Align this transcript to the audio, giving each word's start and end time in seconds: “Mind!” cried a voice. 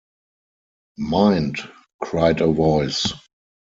“Mind!” 0.97 1.57
cried 2.01 2.41
a 2.41 2.47
voice. 2.47 3.05